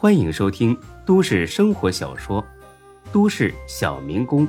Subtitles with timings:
[0.00, 2.40] 欢迎收听都市生活小说
[3.12, 4.46] 《都市小民工》，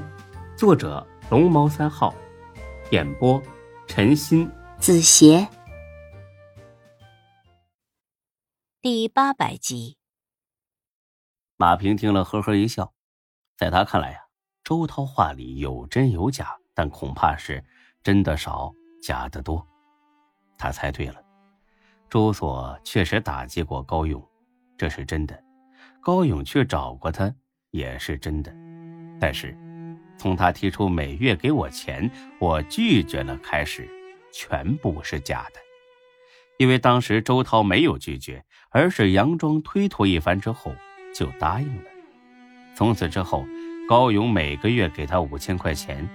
[0.55, 2.13] 作者龙猫三号，
[2.91, 3.41] 演播
[3.87, 5.47] 陈鑫、子邪，
[8.79, 9.97] 第八百集。
[11.57, 12.93] 马平听了，呵呵一笑。
[13.57, 14.19] 在他看来呀，
[14.63, 17.65] 周涛话里有真有假，但恐怕是
[18.03, 18.71] 真的少，
[19.01, 19.65] 假的多。
[20.59, 21.15] 他猜对了，
[22.07, 24.23] 周所确实打击过高勇。
[24.79, 25.37] 这是真的，
[25.99, 27.35] 高勇去找过他
[27.71, 28.49] 也是真的，
[29.19, 29.53] 但是
[30.17, 32.09] 从他提出每月给我钱，
[32.39, 33.85] 我拒绝了开始，
[34.31, 35.59] 全部是假的。
[36.57, 40.73] 因为当时周涛没有拒绝，而是佯装推脱一番之后
[41.13, 41.83] 就答应了。
[42.73, 43.45] 从此之后，
[43.89, 46.07] 高勇每个月给他五千块钱，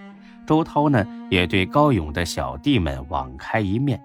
[0.47, 4.03] 周涛呢也对高勇的小弟们网开一面。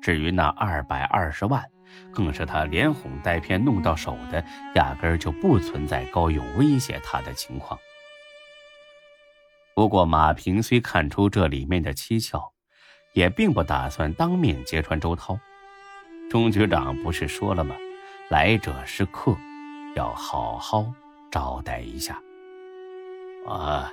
[0.00, 1.64] 至于那二百二十万。
[2.12, 7.78] 更是他连哄带骗弄到手的，压根儿就不存在高勇威胁他的情况。
[9.74, 12.52] 不过马平虽看出这里面的蹊跷，
[13.12, 15.38] 也并不打算当面揭穿周涛。
[16.30, 17.76] 钟局长不是说了吗？
[18.28, 19.36] 来者是客，
[19.94, 20.92] 要好好
[21.30, 22.20] 招待一下。
[23.46, 23.90] 啊，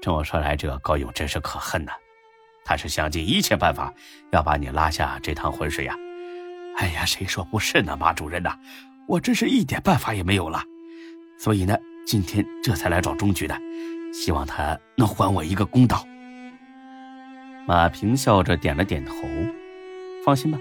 [0.00, 1.92] 这么说来，这高勇真是可恨呐！
[2.64, 3.92] 他是想尽一切办法
[4.30, 5.96] 要把你拉下这趟浑水呀。
[6.76, 8.58] 哎呀，谁说不是呢，马主任呐，
[9.06, 10.62] 我真是一点办法也没有了，
[11.38, 13.56] 所以呢，今天这才来找钟局的，
[14.12, 16.04] 希望他能还我一个公道。
[17.66, 19.14] 马平笑着点了点头，
[20.24, 20.58] 放心吧，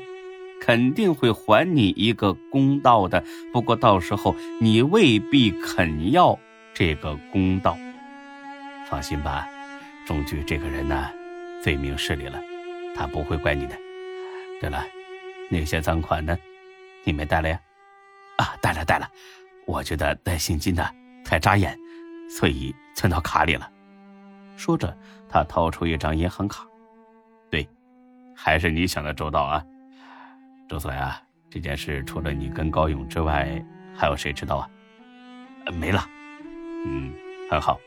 [0.61, 3.23] 肯定会还你一个公道的。
[3.51, 6.37] 不过到时候你未必肯要
[6.73, 7.75] 这个公道。
[8.87, 9.47] 放心吧，
[10.05, 11.09] 钟局这个人呢，
[11.63, 12.39] 最明事理了，
[12.95, 13.75] 他不会怪你的。
[14.61, 14.85] 对了。
[15.49, 16.37] 那些赃款呢？
[17.03, 17.59] 你没带了呀？
[18.37, 19.09] 啊，带了带了。
[19.65, 20.89] 我觉得带现金的
[21.23, 21.77] 太扎眼，
[22.29, 23.69] 所以存到卡里了。
[24.57, 24.97] 说着，
[25.29, 26.65] 他掏出一张银行卡。
[27.49, 27.67] 对，
[28.35, 29.63] 还是你想的周到啊，
[30.67, 31.21] 周所呀。
[31.49, 33.63] 这件事除了你跟高勇之外，
[33.95, 34.69] 还有谁知道啊？
[35.71, 36.03] 没了。
[36.85, 37.13] 嗯，
[37.49, 37.79] 很好。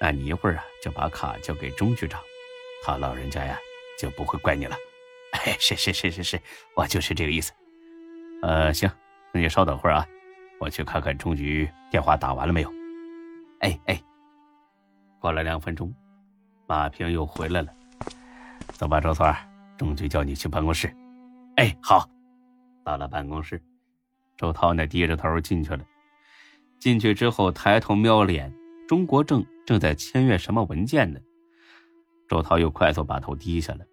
[0.00, 2.20] 那你一会儿啊，就把卡交给钟局长，
[2.84, 3.58] 他老人家呀
[3.98, 4.76] 就不会怪你了。
[5.44, 6.40] 哎，是是是是是，
[6.76, 7.52] 我就是这个意思。
[8.42, 8.90] 呃，行，
[9.32, 10.06] 那你稍等会儿啊，
[10.60, 12.72] 我去看看钟局电话打完了没有。
[13.60, 14.00] 哎哎，
[15.18, 15.92] 过了两分钟，
[16.66, 17.72] 马平又回来了。
[18.68, 19.34] 走吧，周所，
[19.78, 20.94] 钟局叫你去办公室。
[21.56, 22.08] 哎，好。
[22.84, 23.62] 到了办公室，
[24.36, 25.84] 周涛呢低着头进去了。
[26.80, 28.52] 进去之后，抬头瞄脸，
[28.88, 31.20] 钟国正正在签阅什么文件呢。
[32.28, 33.86] 周涛又快速把头低下了。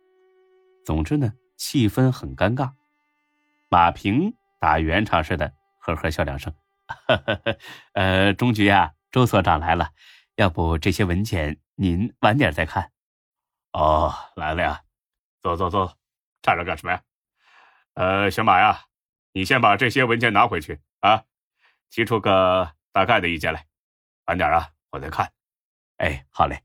[0.90, 2.72] 总之呢，气氛很尴尬。
[3.70, 6.52] 马平打圆场似的，呵呵笑两声。
[6.88, 7.58] 呵呵呵
[7.94, 9.92] 呃，钟局啊，周所长来了，
[10.34, 12.92] 要不这些文件您晚点再看。
[13.72, 14.82] 哦，来了呀，
[15.44, 15.96] 坐坐坐，
[16.42, 17.04] 站着干什么呀？
[17.94, 18.86] 呃，小马呀，
[19.32, 21.24] 你先把这些文件拿回去啊，
[21.92, 23.64] 提出个大概的意见来。
[24.26, 25.32] 晚点啊，我再看。
[25.98, 26.64] 哎，好嘞。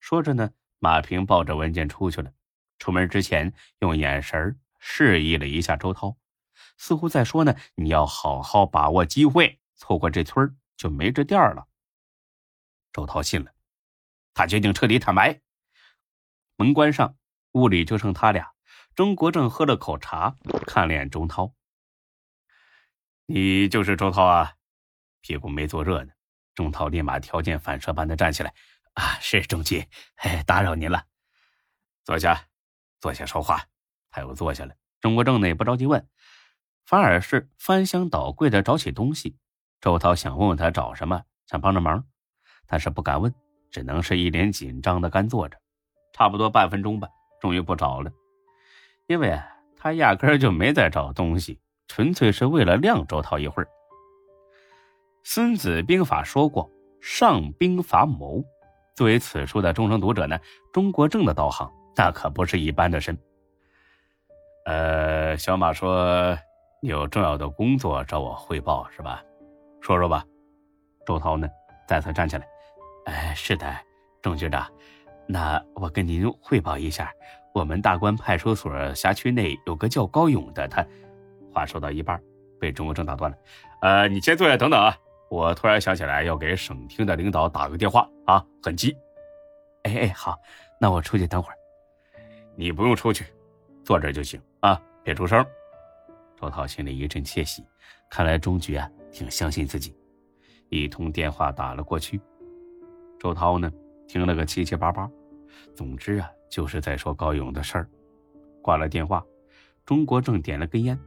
[0.00, 0.50] 说着呢，
[0.80, 2.32] 马平抱着文件出去了。
[2.80, 6.16] 出门之前，用眼神示意了一下周涛，
[6.78, 11.68] 似乎在说呢：“你要好好把握机会，错过这村就没这店了。”
[12.92, 13.52] 周涛信了，
[14.34, 15.40] 他决定彻底坦白。
[16.56, 17.16] 门关上，
[17.52, 18.50] 屋里就剩他俩。
[18.94, 20.34] 钟国正喝了口茶，
[20.66, 21.54] 看了眼钟涛
[23.26, 24.54] ：“你就是周涛啊？”
[25.20, 26.12] 屁股没坐热呢，
[26.54, 28.54] 钟涛立马条件反射般的站起来
[28.94, 29.86] ：“啊，是钟局，
[30.46, 31.04] 打扰您了，
[32.04, 32.46] 坐下。”
[33.00, 33.62] 坐下说话，
[34.10, 34.74] 他又坐下了。
[35.00, 36.06] 钟国正呢也不着急问，
[36.84, 39.36] 反而是翻箱倒柜的找起东西。
[39.80, 42.04] 周涛想问问他找什么，想帮着忙，
[42.66, 43.34] 但是不敢问，
[43.70, 45.56] 只能是一脸紧张的干坐着。
[46.12, 47.08] 差不多半分钟吧，
[47.40, 48.12] 终于不找了，
[49.06, 49.40] 因为
[49.76, 53.66] 他压根就没在找东西，纯粹是为了晾周涛一会儿。
[55.22, 56.70] 《孙子兵法》说过
[57.00, 58.44] ：“上兵伐谋。”
[58.94, 60.38] 作为此书的终生读者呢，
[60.74, 61.70] 钟国正的道行。
[62.00, 63.14] 那可不是一般的深。
[64.64, 66.34] 呃，小马说
[66.80, 69.22] 有重要的工作找我汇报是吧？
[69.82, 70.24] 说说吧。
[71.04, 71.46] 周涛呢，
[71.86, 72.48] 再次站起来。
[73.04, 73.70] 哎，是的，
[74.22, 74.66] 钟局长，
[75.28, 77.12] 那我跟您汇报一下，
[77.52, 80.82] 我们大关派出所辖区内有个叫高勇的，他
[81.52, 82.18] 话说到一半，
[82.58, 83.36] 被钟国正打断了。
[83.82, 84.96] 呃，你先坐下等等啊，
[85.28, 88.96] 我突然想起来要给省厅的领导打个电话啊，很急。
[89.82, 90.38] 哎哎，好，
[90.80, 91.59] 那我出去等会儿。
[92.56, 93.24] 你不用出去，
[93.84, 95.44] 坐这就行啊，别出声。
[96.40, 97.64] 周涛心里一阵窃喜，
[98.10, 99.94] 看来钟局啊挺相信自己，
[100.68, 102.20] 一通电话打了过去。
[103.18, 103.70] 周涛呢，
[104.06, 105.10] 听了个七七八八，
[105.74, 107.88] 总之啊，就是在说高勇的事儿。
[108.62, 109.24] 挂了电话，
[109.84, 110.98] 钟国正点了根烟。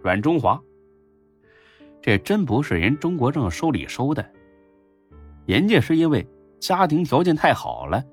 [0.00, 0.60] 阮中华，
[2.00, 4.32] 这真不是人钟国正收礼收的，
[5.46, 6.26] 人家是因为
[6.58, 8.04] 家庭条件太好了，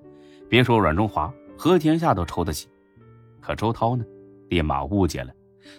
[0.47, 2.69] 别说阮中华，何天下都抽得起。
[3.41, 4.05] 可周涛呢，
[4.47, 5.33] 立马误解了。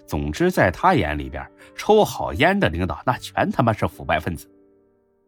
[0.07, 4.47] 总之，在他眼里边，抽好烟的领导那全他妈是腐败分子。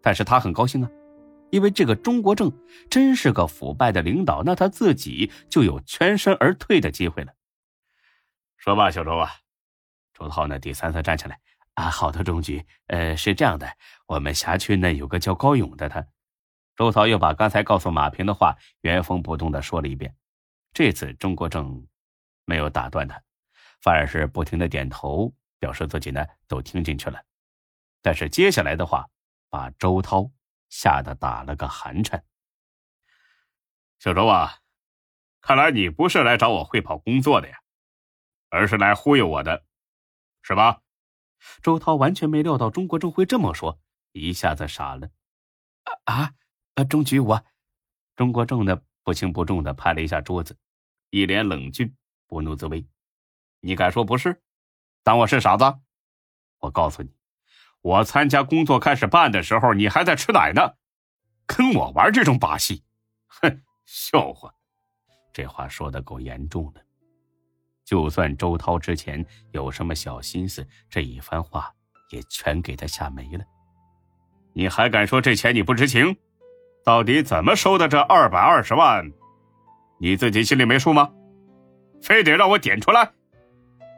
[0.02, 0.90] 但是他很高兴啊。
[1.50, 2.52] 因为这个中国政
[2.90, 7.32] 真是个腐败的领导，那他自己就有全身而退的机会了。
[8.58, 9.30] 说吧，小周啊，
[10.12, 11.40] 周涛呢第三次站起来
[11.72, 13.66] 啊，好的，钟局，呃，是这样的，
[14.06, 16.06] 我们辖区呢有个叫高勇的，他，
[16.76, 20.14] 周涛又把刚才告诉马平的话原封不动的说了一遍。
[20.72, 21.86] 这次钟国正
[22.44, 23.22] 没有打断他，
[23.80, 27.22] 反而是不停的点头，表示自己呢都听进去了。
[28.00, 29.08] 但是接下来的话
[29.48, 30.30] 把周涛。
[30.74, 32.24] 吓得打了个寒颤。
[33.98, 34.60] 小周啊，
[35.42, 37.60] 看来你不是来找我汇报工作的呀，
[38.48, 39.66] 而是来忽悠我的，
[40.40, 40.80] 是吧？
[41.60, 43.78] 周涛完全没料到钟国正会这么说，
[44.12, 45.10] 一下子傻了。
[46.06, 46.32] 啊
[46.74, 46.84] 啊！
[46.84, 47.44] 钟局，我……
[48.16, 50.56] 钟国正呢不轻不重的拍了一下桌子，
[51.12, 51.94] 一脸冷峻，
[52.26, 52.86] 不怒自威。
[53.60, 54.40] 你敢说不是？
[55.02, 55.64] 当我是傻子？
[56.58, 57.10] 我告诉你。
[57.82, 60.72] 我参加工作开始办的时候，你还在吃奶呢，
[61.46, 62.82] 跟我玩这种把戏，
[63.26, 64.54] 哼，笑话！
[65.34, 66.82] 这话说的够严重的。
[67.84, 71.70] 就算周涛之前有什么小心思，这一番话
[72.08, 73.44] 也全给他吓没了。
[74.54, 76.16] 你还敢说这钱你不知情？
[76.82, 79.12] 到底怎么收的这二百二十万？
[80.02, 81.08] 你自己心里没数吗？
[82.00, 83.08] 非得让我点出来？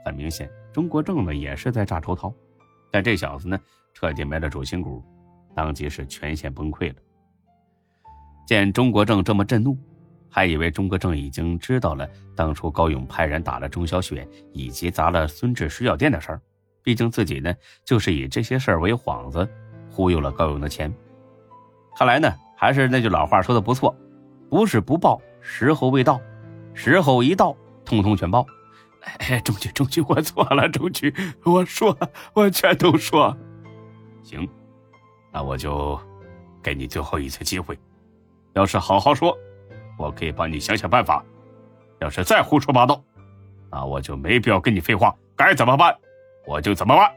[0.04, 2.30] 很明显，钟国正呢也是在炸周涛。
[2.92, 3.58] 但这小子呢，
[3.94, 5.02] 彻底没了主心骨，
[5.56, 6.96] 当即是全线崩溃了。
[8.46, 9.78] 见钟国正这么震怒，
[10.28, 12.06] 还以为钟国正已经知道了
[12.36, 16.40] 当初高勇派人打了钟小雪以及砸了孙志水饺店的事儿。
[16.82, 17.50] 毕竟自己呢，
[17.82, 19.48] 就是以这些事儿为幌子，
[19.90, 20.94] 忽悠了高勇的钱。
[21.96, 23.96] 看来呢，还是那句老话说的不错，
[24.54, 26.20] 不是不报，时候未到，
[26.74, 28.46] 时候一到，通通全报。
[29.18, 31.12] 哎，中局，中局，我错了，中局，
[31.42, 31.98] 我说，
[32.34, 33.36] 我全都说。
[34.22, 34.48] 行，
[35.32, 35.98] 那我就
[36.62, 37.76] 给你最后一次机会。
[38.52, 39.36] 要是好好说，
[39.98, 41.20] 我可以帮你想想办法；
[41.98, 43.02] 要是再胡说八道，
[43.72, 45.12] 那我就没必要跟你废话。
[45.34, 45.92] 该怎么办，
[46.46, 47.12] 我就怎么办。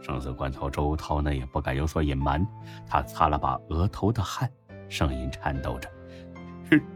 [0.00, 2.46] 生死关头，周涛呢也不敢有所隐瞒，
[2.88, 4.48] 他擦了把额头的汗，
[4.88, 5.90] 声音颤抖着：“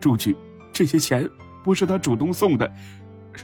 [0.01, 0.37] 钟局，
[0.73, 1.29] 这些钱
[1.63, 2.71] 不是他主动送的。”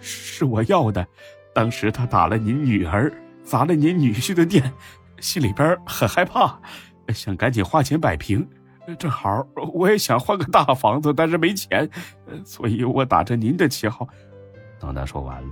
[0.00, 1.06] 是我要的，
[1.54, 3.12] 当时他打了您女儿，
[3.44, 4.72] 砸了您女婿的店，
[5.20, 6.60] 心里边很害怕，
[7.08, 8.44] 想赶紧花钱摆平。
[8.98, 11.88] 正好我也想换个大房子，但是没钱，
[12.44, 14.08] 所以我打着您的旗号。
[14.80, 15.48] 等他说完了，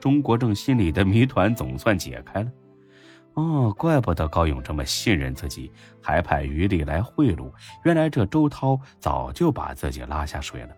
[0.00, 2.50] 钟国正心里的谜团总算解开了。
[3.36, 5.70] 哦，怪不得高勇这么信任自己，
[6.02, 7.52] 还派余力来贿赂。
[7.84, 10.74] 原来这周涛早就把自己拉下水了。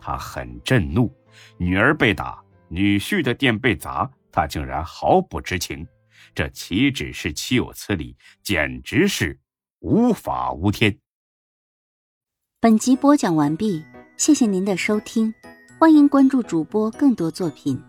[0.00, 1.08] 他很震怒。
[1.56, 5.86] 女儿被打，女婿的店被砸，他竟然毫不知情，
[6.34, 9.38] 这岂止是岂有此理，简直是
[9.78, 10.98] 无法无天。
[12.60, 13.84] 本集播讲完毕，
[14.16, 15.32] 谢谢您的收听，
[15.78, 17.80] 欢迎关注主播更多作品。